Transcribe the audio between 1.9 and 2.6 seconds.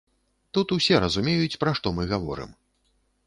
мы гаворым.